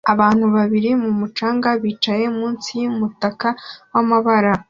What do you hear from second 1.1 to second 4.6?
mucanga bicaye munsi yumutaka wamabara